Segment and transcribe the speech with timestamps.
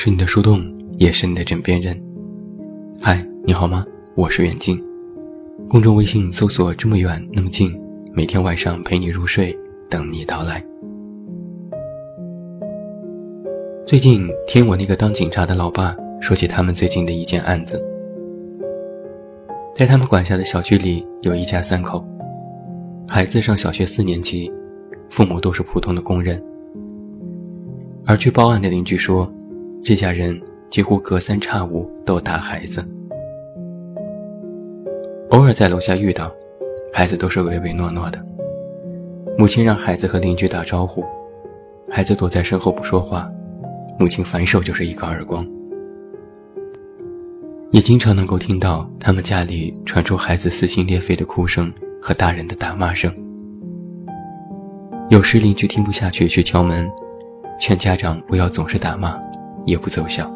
[0.00, 0.64] 是你的树洞，
[0.96, 2.00] 也是你的枕边人。
[3.02, 3.84] 嗨，你好吗？
[4.14, 4.80] 我是远近。
[5.68, 7.76] 公众微信搜索“这么远那么近”，
[8.14, 9.52] 每天晚上陪你入睡，
[9.90, 10.64] 等你到来。
[13.84, 17.84] 最近听我那个当警察的老爸说起他们最近的一件案子，
[19.74, 22.06] 在他们管辖的小区里有一家三口，
[23.08, 24.48] 孩子上小学四年级，
[25.10, 26.40] 父母都是普通的工人。
[28.06, 29.28] 而据报案的邻居说，
[29.82, 32.84] 这家人几乎隔三差五都打孩子，
[35.30, 36.30] 偶尔在楼下遇到，
[36.92, 38.22] 孩子都是唯唯诺诺的。
[39.38, 41.04] 母亲让孩子和邻居打招呼，
[41.90, 43.30] 孩子躲在身后不说话，
[43.98, 45.46] 母亲反手就是一个耳光。
[47.70, 53.12] 也经常能够听到他们家里传出孩子撕心裂肺的哭声和大人的打骂声。
[55.08, 56.90] 有时邻居听不下去去敲门。
[57.60, 59.20] 劝家长不要总是打骂，
[59.68, 60.30] 也不奏效。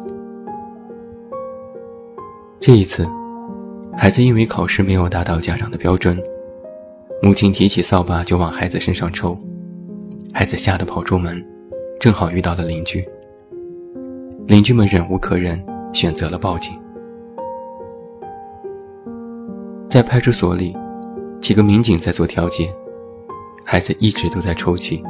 [2.59, 3.07] 这一次，
[3.97, 6.17] 孩子因为考试没有达到家长的标准，
[7.21, 9.37] 母亲提起扫把就往孩子身上抽，
[10.33, 11.43] 孩子吓得跑出门，
[11.99, 13.03] 正好遇到了邻居。
[14.47, 15.61] 邻居们忍无可忍，
[15.91, 16.73] 选择了报警。
[19.89, 20.75] 在派出所里，
[21.41, 22.71] 几个民警在做调解，
[23.65, 25.03] 孩子一直都在抽泣，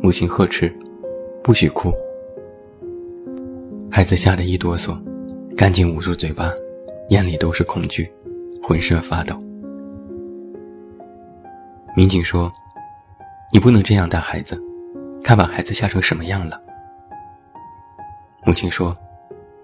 [0.00, 0.74] 母亲呵斥。
[1.44, 1.92] 不许哭！
[3.94, 4.98] 孩子吓得一哆嗦，
[5.54, 6.50] 赶紧捂住嘴巴，
[7.10, 8.10] 眼里都是恐惧，
[8.62, 9.38] 浑身发抖。
[11.94, 12.50] 民警说
[13.52, 14.58] ：“你不能这样打孩子，
[15.22, 16.58] 看把孩子吓成什么样了。”
[18.46, 18.96] 母亲说：“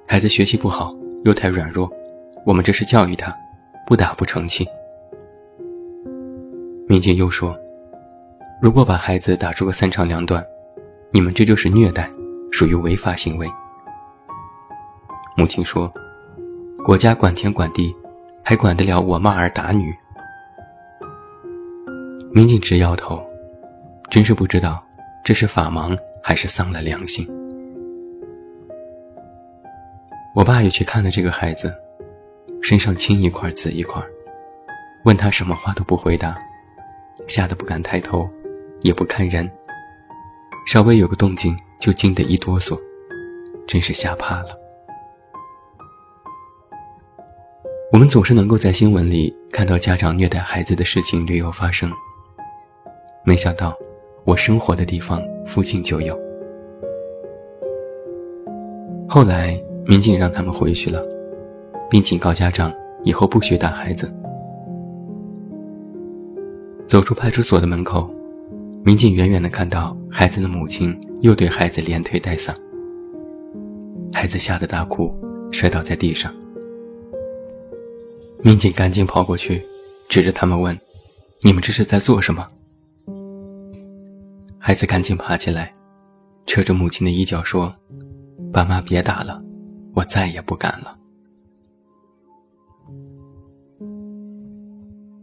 [0.07, 0.95] 孩子学习不好，
[1.25, 1.91] 又太软弱，
[2.45, 3.35] 我们这是教育他，
[3.87, 4.69] 不打不成器。”
[6.87, 7.59] 民警又说
[8.61, 10.45] ：“如果把孩子打出个三长两短。”
[11.11, 12.07] 你们这就是虐待，
[12.53, 13.51] 属于违法行为。
[15.39, 15.89] 母亲说
[16.85, 17.95] ：“国家管天管地，
[18.43, 19.95] 还管得了我骂儿打女？”
[22.35, 23.25] 民警直摇头，
[24.11, 24.85] 真是不知道
[25.23, 27.25] 这是法盲还是丧了良心。
[30.35, 31.73] 我爸也去看了这个孩子，
[32.61, 34.03] 身上青一块紫一块，
[35.05, 36.37] 问他什么话都不回答，
[37.29, 38.29] 吓得不敢抬头，
[38.81, 39.49] 也不看人。
[40.67, 42.77] 稍微有个动静就惊得一哆嗦，
[43.69, 44.49] 真是吓怕了。
[47.91, 51.91] 我们总是能够在新闻里看到家长虐待孩子的事情屡有发生，
[53.25, 53.75] 没想到
[54.25, 56.15] 我生活的地方附近就有。
[59.09, 61.03] 后来民警让他们回去了，
[61.89, 62.71] 并警告家长
[63.05, 64.13] 以后不许打孩子。
[66.87, 68.15] 走出派出所的门口。
[68.85, 72.55] 民警远远地看到孩子的母亲又对孩子连推带搡，
[74.15, 75.13] 孩子吓得大哭，
[75.51, 76.33] 摔倒在地上。
[78.41, 79.65] 民警赶紧跑过去，
[80.09, 80.79] 指着他们问
[81.43, 82.47] ：“你们这是在做什么？”
[84.59, 85.75] 孩子赶紧爬起来，
[86.47, 87.75] 扯着母亲的衣角说
[88.53, 89.39] ：“爸妈别打了，
[89.95, 90.95] 我再也不敢了。”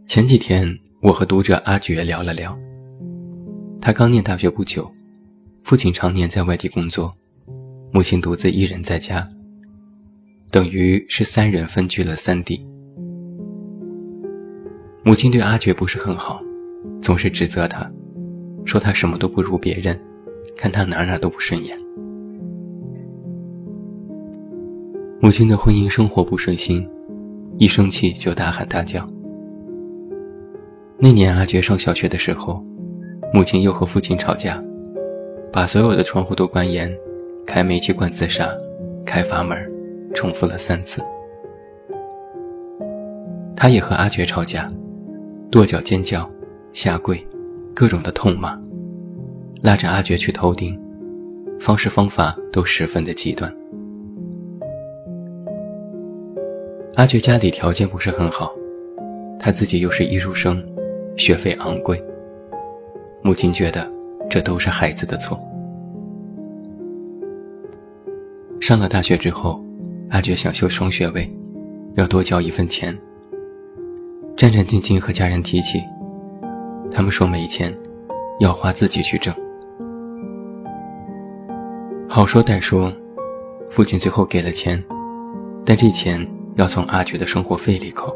[0.06, 2.56] 前几天，我和读者阿珏聊了聊。
[3.80, 4.90] 他刚念大学不久，
[5.64, 7.10] 父亲常年在外地工作，
[7.92, 9.26] 母亲独自一人在家，
[10.50, 12.60] 等于是三人分居了三地。
[15.06, 16.42] 母亲对阿珏不是很好，
[17.00, 17.88] 总是指责他，
[18.64, 19.96] 说他什么都不如别人，
[20.56, 21.78] 看他哪哪都不顺眼。
[25.20, 26.84] 母亲的婚姻生活不顺心，
[27.56, 29.08] 一生气就大喊大叫。
[30.98, 32.60] 那年阿珏上小学的时候。
[33.32, 34.62] 母亲又和父亲吵架，
[35.52, 36.90] 把所有的窗户都关严，
[37.44, 38.48] 开煤气罐自杀，
[39.04, 39.58] 开阀门，
[40.14, 41.02] 重复了三次。
[43.56, 44.72] 他也和阿珏吵架，
[45.50, 46.28] 跺脚尖叫，
[46.72, 47.24] 下跪，
[47.72, 48.60] 各种的痛骂，
[49.62, 50.78] 拉着阿珏去头顶，
[51.60, 53.50] 方式方法都十分的极端。
[56.96, 58.52] 阿珏家里条件不是很好，
[59.38, 60.62] 他自己又是艺术生，
[61.16, 62.02] 学费昂贵。
[63.22, 63.88] 母亲觉得
[64.28, 65.38] 这都是孩子的错。
[68.60, 69.64] 上了大学之后，
[70.10, 71.32] 阿珏想修双学位，
[71.94, 72.96] 要多交一份钱。
[74.36, 75.82] 战战兢兢和家人提起，
[76.90, 77.74] 他们说没钱，
[78.38, 79.34] 要花自己去挣。
[82.06, 82.92] 好说歹说，
[83.70, 84.82] 父亲最后给了钱，
[85.64, 86.24] 但这钱
[86.56, 88.14] 要从阿珏的生活费里扣。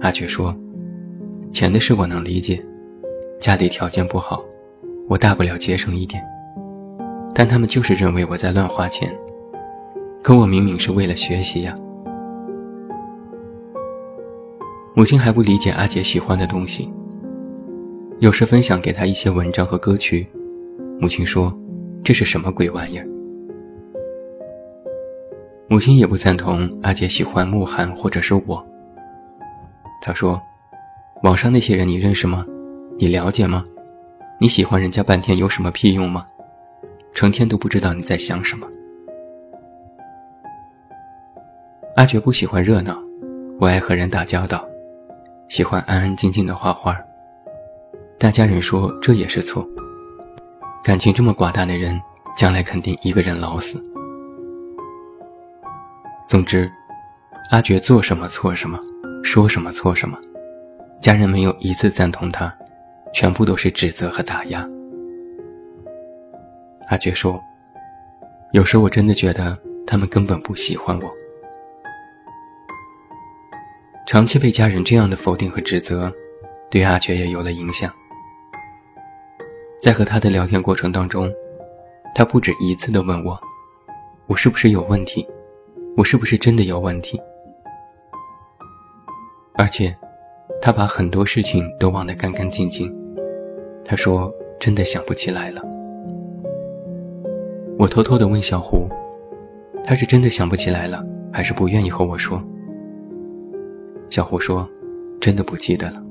[0.00, 0.54] 阿珏说。
[1.52, 2.64] 钱的事我能理解，
[3.38, 4.42] 家里条件不好，
[5.06, 6.22] 我大不了节省一点。
[7.34, 9.14] 但他们就是认为我在乱花钱，
[10.22, 11.74] 可我明明是为了学习呀。
[14.94, 16.92] 母亲还不理解阿杰喜欢的东西，
[18.18, 20.26] 有时分享给他一些文章和歌曲，
[21.00, 21.50] 母亲说
[22.04, 23.08] ：“这是什么鬼玩意儿？”
[25.66, 28.62] 母亲也不赞同阿杰喜欢慕寒或者是我。
[30.02, 30.38] 他说
[31.24, 32.44] ：“网上那些人你认识吗？
[32.98, 33.64] 你了解吗？
[34.38, 36.26] 你喜欢人家半天有什么屁用吗？
[37.14, 38.68] 成天都不知道你在想什么。”
[41.96, 43.02] 阿杰不喜欢热闹，
[43.58, 44.62] 不爱和人打交道。
[45.52, 46.98] 喜欢安安静静的画画，
[48.18, 49.68] 大家人说这也是错。
[50.82, 52.00] 感情这么寡淡的人，
[52.34, 53.78] 将来肯定一个人老死。
[56.26, 56.72] 总之，
[57.50, 58.80] 阿珏做什么错什么，
[59.22, 60.18] 说什么错什么，
[61.02, 62.50] 家人没有一次赞同他，
[63.12, 64.66] 全部都是指责和打压。
[66.88, 67.38] 阿珏说
[68.52, 69.54] ：“有时我真的觉得
[69.86, 71.12] 他们根本不喜欢我。”
[74.04, 76.12] 长期被家人这样的否定和指责，
[76.70, 77.90] 对阿觉也有了影响。
[79.80, 81.32] 在和他的聊天过程当中，
[82.14, 83.38] 他不止一次地问我
[84.26, 85.26] ：“我是不是有问题？
[85.96, 87.20] 我是不是真的有问题？”
[89.54, 89.94] 而且，
[90.60, 92.92] 他把很多事情都忘得干干净净。
[93.84, 95.62] 他说：“真的想不起来了。”
[97.78, 98.88] 我偷偷地问小胡
[99.86, 102.42] ：“他是真的想不起来了，还是不愿意和我说？”
[104.12, 104.68] 小胡说
[105.18, 106.04] ：“真的不记得了。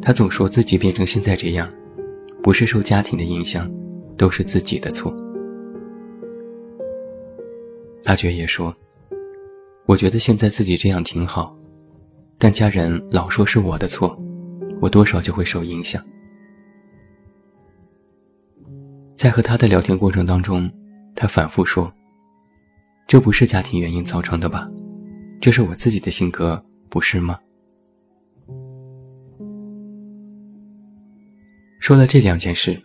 [0.00, 1.68] 他总说自己变成现在这样，
[2.40, 3.68] 不是受家庭的影响，
[4.16, 5.12] 都是自己的错。”
[8.06, 8.72] 阿觉也说
[9.86, 11.52] ：“我觉得现在自己这样挺好，
[12.38, 14.16] 但家人老说是我的错，
[14.80, 16.00] 我多少就会受影响。”
[19.18, 20.70] 在和他的聊天过程当中，
[21.16, 21.90] 他反复说
[23.08, 24.68] ：“这不是家庭原因造成的吧？”
[25.42, 27.36] 这是我自己的性格，不是吗？
[31.80, 32.80] 说了这两件事，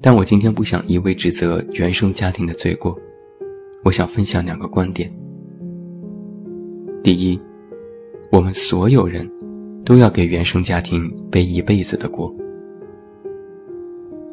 [0.00, 2.98] 但我今天不想一味指责原生家庭的罪过，
[3.84, 5.08] 我想分享两个观点。
[7.04, 7.40] 第一，
[8.32, 9.24] 我们所有人
[9.84, 12.34] 都要给原生家庭背一辈子的锅。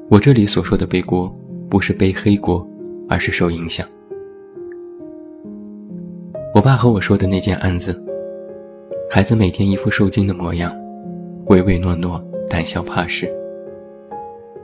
[0.10, 1.32] 我这里所说的背锅，
[1.70, 2.68] 不是背黑锅，
[3.08, 3.88] 而是受影响。
[6.54, 8.00] 我爸和我说的那件案子，
[9.10, 10.72] 孩子每天一副受惊的模样，
[11.48, 13.28] 唯唯诺诺，胆小怕事。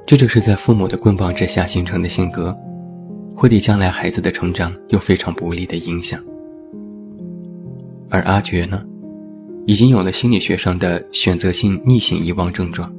[0.05, 2.55] 这就是在父母的棍棒之下形成的性格，
[3.35, 6.23] 会对将来孩子的成长有非常不利的影响。
[8.11, 8.85] 而阿觉呢，
[9.65, 12.93] 已经有了心理学上的选择性逆行遗忘症状，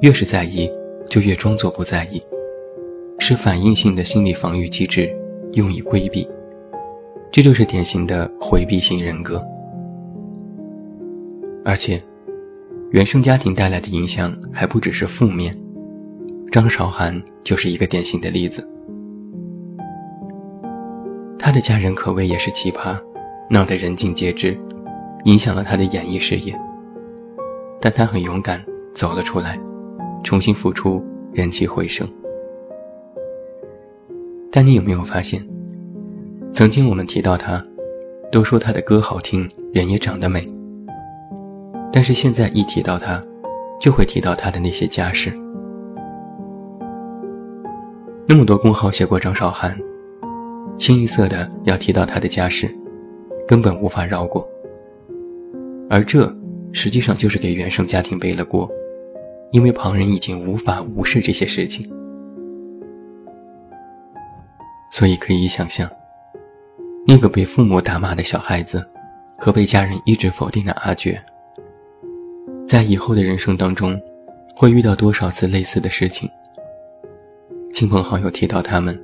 [0.00, 0.68] 越是在意，
[1.08, 2.20] 就越装作不在意，
[3.20, 5.08] 是反应性的心理防御机制，
[5.52, 6.26] 用以规避。
[7.32, 9.42] 这就是典型的回避型人格，
[11.64, 11.98] 而且，
[12.90, 15.58] 原生家庭带来的影响还不只是负面。
[16.50, 18.68] 张韶涵就是一个典型的例子。
[21.38, 23.00] 他的家人可谓也是奇葩，
[23.48, 24.54] 闹得人尽皆知，
[25.24, 26.54] 影响了他的演艺事业。
[27.80, 28.62] 但他很勇敢，
[28.92, 29.58] 走了出来，
[30.22, 32.06] 重新复出，人气回升。
[34.50, 35.42] 但你有没有发现？
[36.52, 37.64] 曾经我们提到他，
[38.30, 40.46] 都说他的歌好听，人也长得美。
[41.90, 43.22] 但是现在一提到他，
[43.80, 45.32] 就会提到他的那些家事。
[48.28, 49.78] 那么多公号写过张韶涵，
[50.76, 52.70] 清一色的要提到他的家事，
[53.48, 54.46] 根本无法绕过。
[55.88, 56.30] 而这
[56.70, 58.70] 实际上就是给原生家庭背了锅，
[59.52, 61.90] 因为旁人已经无法无视这些事情。
[64.92, 65.90] 所以可以想象。
[67.04, 68.86] 那个被父母打骂的小孩子，
[69.36, 71.20] 和被家人一直否定的阿觉，
[72.66, 74.00] 在以后的人生当中，
[74.54, 76.30] 会遇到多少次类似的事情？
[77.74, 78.98] 亲朋好友提到他们，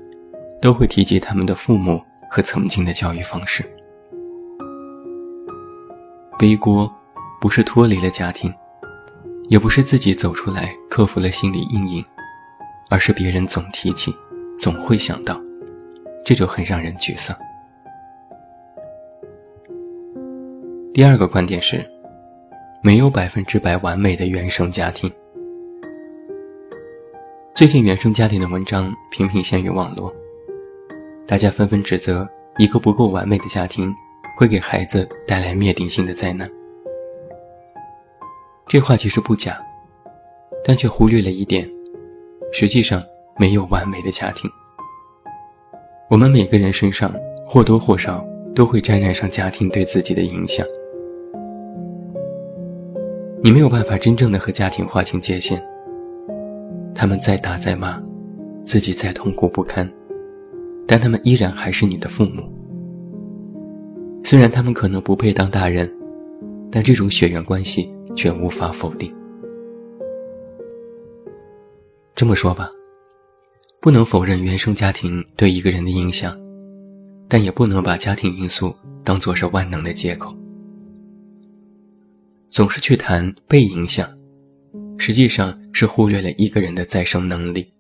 [0.63, 2.01] 都会提及他们的父母
[2.31, 3.65] 和曾经的教育方式。
[6.39, 6.91] 背锅，
[7.41, 8.53] 不是脱离了家庭，
[9.49, 12.05] 也不是自己走出来克服了心理阴影，
[12.89, 14.15] 而是别人总提起，
[14.57, 15.41] 总会想到，
[16.25, 17.37] 这就很让人沮丧。
[20.95, 21.85] 第二个观点是，
[22.83, 25.11] 没有百分之百完美的原生家庭。
[27.55, 30.13] 最近原生家庭的文章频频现于网络，
[31.27, 33.95] 大家纷纷指责一个不够完美的家庭
[34.37, 36.51] 会给孩子带来灭顶性的灾难。
[38.67, 39.61] 这话其实不假，
[40.65, 41.69] 但却忽略了一点：
[42.53, 43.03] 实际上，
[43.39, 44.51] 没有完美的家庭。
[46.11, 47.15] 我们每个人身上
[47.47, 50.67] 或多或少都会沾染上家庭对自己的影响。
[53.41, 55.63] 你没有办法真正的和家庭划清界限。
[56.95, 58.03] 他们再打再骂，
[58.65, 59.89] 自己再痛苦不堪，
[60.87, 62.43] 但他们依然还是你的父母。
[64.25, 65.89] 虽然他们可能不配当大人，
[66.71, 69.15] 但这种血缘关系却无法否定。
[72.17, 72.69] 这么说吧，
[73.81, 76.37] 不能否认原生家庭对一个人的影响，
[77.29, 80.35] 但也不能把家庭因素当作是万能的借口。
[82.51, 84.09] 总是去谈被影响，
[84.97, 87.73] 实际上是忽略了一个人的再生能力。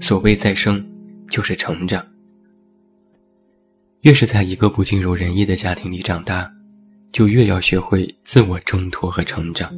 [0.00, 0.84] 所谓再生，
[1.28, 2.04] 就是成长。
[4.02, 6.50] 越是在一个不尽如人意的家庭里长大，
[7.10, 9.72] 就越要学会自我挣脱和成长。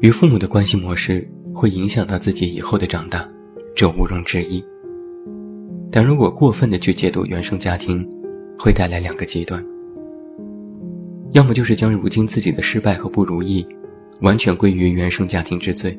[0.00, 3.28] 与父母的关系模式会影响到自己以后的长大，
[3.74, 4.62] 这毋庸置疑。
[5.90, 8.08] 但如果过分的去解读原生家庭，
[8.58, 9.64] 会带来两个极端：
[11.32, 13.66] 要么就是将如今自己的失败和不如意，
[14.20, 15.92] 完全归于原生家庭之罪；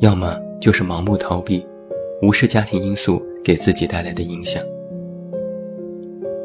[0.00, 1.64] 要么就是盲目逃避，
[2.22, 4.62] 无视家庭因素给自己带来的影响。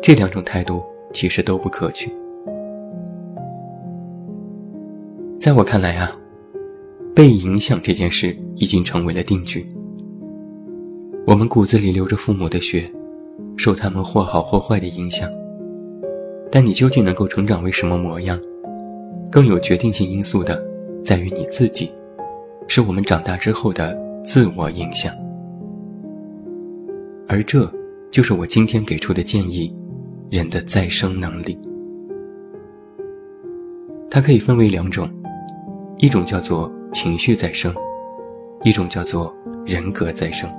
[0.02, 2.12] 这两种态度其实都不可取。
[5.40, 6.16] 在我看来啊。
[7.16, 9.68] 被影响这件事已经成为了定局。
[11.28, 12.90] 我们骨子里流着父母的血，
[13.60, 15.30] 受他们或好或坏的影响。
[16.50, 18.40] 但你究竟能够成长为什么模样，
[19.30, 20.64] 更有决定性因素的
[21.04, 21.92] 在于你自己，
[22.70, 25.14] 是我们长大之后的自我影响。
[27.28, 27.70] 而这
[28.10, 29.76] 就是我今天给出的建议：
[30.32, 31.60] 人的再生能力。
[34.10, 35.10] 它可以分为两种，
[35.98, 36.72] 一种叫做。
[36.92, 37.72] 情绪再生，
[38.64, 39.32] 一种叫做
[39.64, 40.50] 人格再生。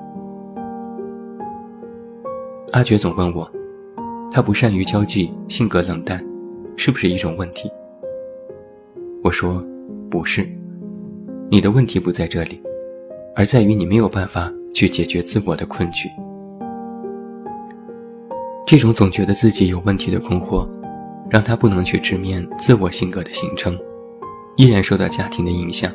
[2.73, 3.51] 阿珏总问我，
[4.31, 6.25] 他不善于交际，性格冷淡，
[6.77, 7.69] 是不是一种问题？
[9.25, 9.61] 我说，
[10.09, 10.49] 不是，
[11.51, 12.63] 你的问题不在这里，
[13.35, 16.09] 而在于你没有办法去解决自我的困局。
[18.65, 20.65] 这种总觉得自己有问题的困惑，
[21.29, 23.77] 让他不能去直面自我性格的形成，
[24.57, 25.93] 依然受到家庭的影响。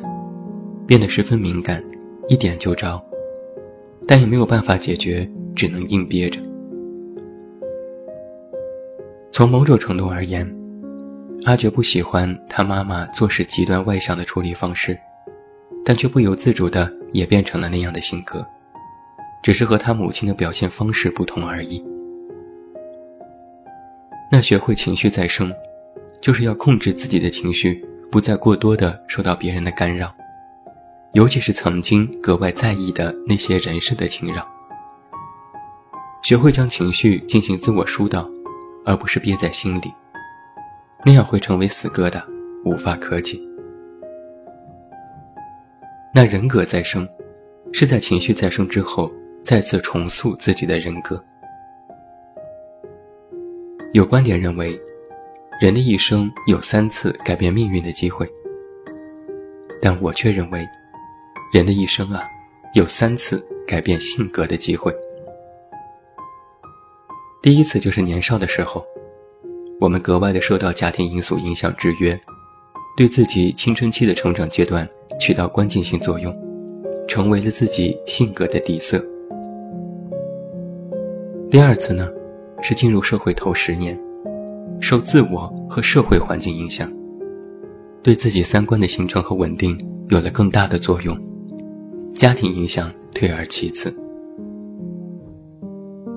[0.86, 1.82] 变得十分敏感，
[2.28, 3.02] 一点就着，
[4.06, 6.38] 但也没有办法解决，只能硬憋着。
[9.36, 10.50] 从某种程度而言，
[11.44, 14.98] 阿珏不喜欢他妈妈做事极端外向的处理方式，
[15.84, 18.42] 但却不由自主的也变成了那样的性格，
[19.42, 21.84] 只是和他母亲的表现方式不同而已。
[24.32, 25.52] 那学会情绪再生，
[26.18, 30.14] 就是要控制自己的情绪，不再过多的受到别人的干扰。
[31.12, 34.48] 尤其是曾经格外在意的那些人事的侵扰，
[36.22, 38.26] 学会将情绪进行自我疏导，
[38.86, 39.92] 而不是憋在心里，
[41.04, 42.22] 那样会成为死疙瘩，
[42.64, 43.36] 无法可解。
[46.14, 47.06] 那人格再生，
[47.72, 49.12] 是在情绪再生之后，
[49.44, 51.22] 再次重塑自己的人格。
[53.92, 54.80] 有观点认为，
[55.60, 58.26] 人的一生有三次改变命运的机会，
[59.82, 60.66] 但我却认为。
[61.52, 62.28] 人的一生啊，
[62.74, 64.92] 有三次改变性格的机会。
[67.46, 68.84] 第一次就是年少的时候，
[69.78, 72.20] 我们格外的受到家庭因素影响制约，
[72.96, 74.84] 对自己青春期的成长阶段
[75.20, 76.34] 起到关键性作用，
[77.06, 78.98] 成为了自己性格的底色。
[81.48, 82.10] 第二次呢，
[82.62, 83.96] 是进入社会头十年，
[84.80, 86.92] 受自我和社会环境影响，
[88.02, 91.16] 对自己三观的形成和稳定有了更大的作用。
[92.12, 93.96] 家庭影响退而其次，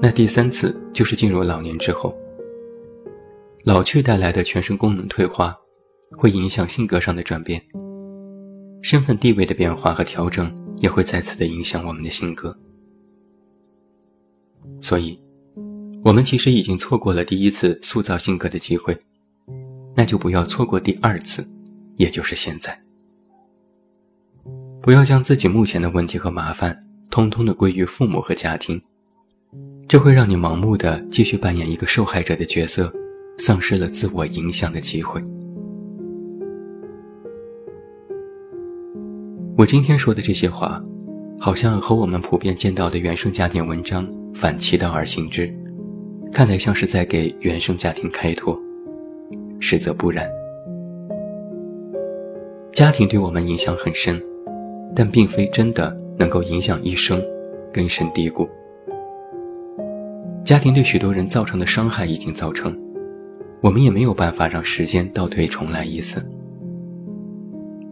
[0.01, 2.17] 那第三次就是进入老年之后，
[3.65, 5.53] 老去带来的全身功能退化，
[6.11, 7.61] 会影响性格上的转变，
[8.81, 12.57] 身份地位的变化和调整也会再次的影响我们的性格。
[14.79, 15.19] 所以，
[16.05, 18.97] 我们其实已经错过了第一次塑造性格的机会，
[19.97, 21.45] 那就不要错过第二次，
[21.97, 22.79] 也就是现在。
[24.81, 26.79] 不要将自己目前的问题和麻烦，
[27.11, 28.81] 通通的归于父母和家庭，
[29.89, 32.93] 这会让你盲目的继续扮演一个受害者的角色，
[33.39, 35.19] 丧失了自我影响的机会。
[39.57, 40.79] 我今天说的这些话，
[41.39, 45.51] 好像和我们普遍见到的原生家庭文章反其道而行之，
[46.31, 48.55] 看来像是在给原生家庭开脱，
[49.59, 50.29] 实则不然。
[52.71, 54.21] 家庭对我们影响很深，
[54.95, 57.19] 但并非真的能够影响一生，
[57.73, 58.47] 根深蒂固。
[60.45, 62.75] 家庭对许多人造成的伤害已经造成，
[63.61, 66.23] 我们也没有办法让时间倒退重来一次。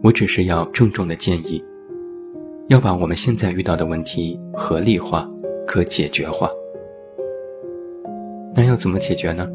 [0.02, 1.62] 我只是要郑重的建议，
[2.68, 5.28] 要把我们现在遇到的问题合理化、
[5.66, 6.48] 可解决化。
[8.56, 9.48] 那要怎么解决呢？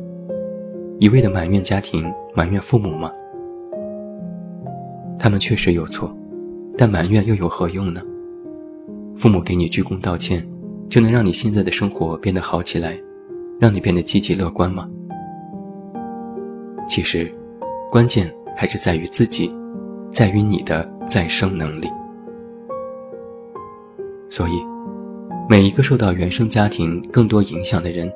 [1.00, 3.12] 一味的埋怨家庭、埋怨父母吗？
[5.20, 6.16] 他们确实有错，
[6.78, 8.02] 但埋怨又有何用呢？
[9.16, 10.48] 父母给你鞠躬道歉。
[10.94, 12.96] 就能让你现在的生活变得好起来，
[13.60, 14.88] 让你变得积极乐观吗？
[16.88, 17.32] 其实，
[17.90, 19.52] 关键还是在于自己，
[20.12, 21.90] 在于你的再生能力。
[24.30, 24.52] 所以，
[25.50, 28.08] 每一个受到原生家庭更多影响的人，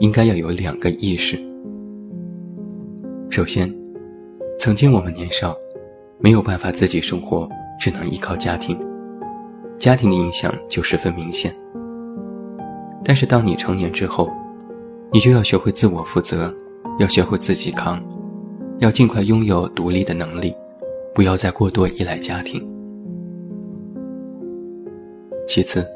[0.00, 1.38] 应该要有两个意识。
[3.28, 3.70] 首先，
[4.58, 5.54] 曾经我们年少，
[6.18, 7.46] 没有办法自己生活，
[7.78, 8.80] 只能依靠家庭，
[9.78, 11.54] 家庭的影响就十分明显。
[13.04, 14.32] 但是当你成年之后，
[15.12, 16.52] 你就要学会自我负责，
[16.98, 18.02] 要学会自己扛，
[18.78, 20.54] 要尽快拥有独立的能力，
[21.14, 22.66] 不要再过多依赖家庭。
[25.46, 25.86] 其次，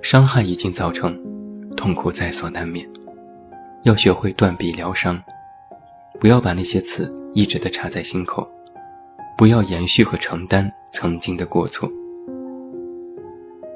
[0.00, 1.20] 伤害已经造成，
[1.76, 2.88] 痛苦在所难免，
[3.82, 5.20] 要学会断臂疗伤，
[6.20, 8.48] 不要把那些刺一直的插在心口，
[9.36, 11.90] 不要延续和承担曾经的过错。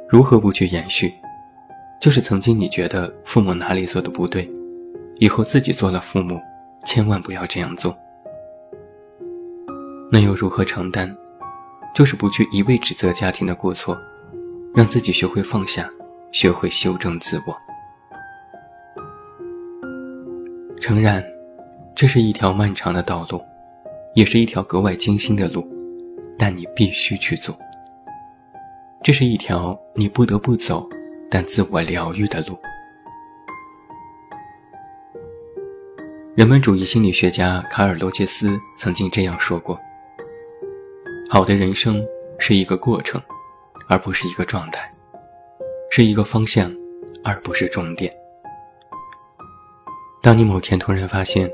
[0.08, 1.12] 如何不去延续？
[2.00, 4.48] 就是曾经你觉得父母哪里做的不对，
[5.16, 6.40] 以后自己做了父母，
[6.84, 7.96] 千万不要这样做。
[10.10, 11.14] 那又如何承担？
[11.94, 13.98] 就是不去一味指责家庭的过错，
[14.74, 15.90] 让自己学会放下，
[16.30, 17.56] 学会修正自我。
[20.78, 21.24] 诚然，
[21.94, 23.40] 这是一条漫长的道路，
[24.14, 25.66] 也是一条格外艰辛的路，
[26.38, 27.58] 但你必须去做。
[29.02, 30.86] 这是一条你不得不走。
[31.30, 32.58] 但自我疗愈的路。
[36.34, 39.78] 人文主义心理学家卡尔·罗杰斯曾经这样说过
[41.30, 42.04] ：“好的人生
[42.38, 43.20] 是一个过程，
[43.88, 44.82] 而不是一个状态；
[45.90, 46.70] 是一个方向，
[47.24, 48.14] 而不是终点。”
[50.22, 51.50] 当你某天突然发现，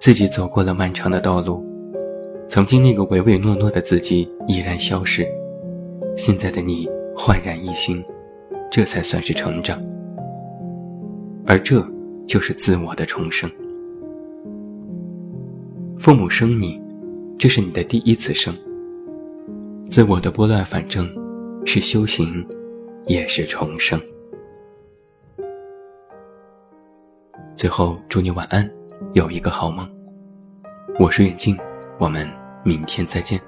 [0.00, 1.64] 自己走过了漫长的道路，
[2.48, 5.24] 曾经那个唯唯诺诺的自己已然消失，
[6.16, 8.04] 现在的你焕然一新。
[8.74, 9.80] 这才算是成长，
[11.46, 11.80] 而这
[12.26, 13.48] 就是自我的重生。
[15.96, 16.82] 父母生你，
[17.38, 18.52] 这是你的第一次生。
[19.88, 21.08] 自我的拨乱反正，
[21.64, 22.44] 是修行，
[23.06, 23.96] 也是重生。
[27.54, 28.68] 最后，祝你晚安，
[29.12, 29.88] 有一个好梦。
[30.98, 31.56] 我是远近，
[32.00, 32.28] 我们
[32.64, 33.40] 明天再见。